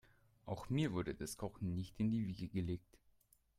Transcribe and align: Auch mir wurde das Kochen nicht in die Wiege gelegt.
Auch 0.47 0.67
mir 0.71 0.93
wurde 0.93 1.13
das 1.13 1.37
Kochen 1.37 1.75
nicht 1.75 1.99
in 1.99 2.09
die 2.09 2.25
Wiege 2.25 2.47
gelegt. 2.47 2.97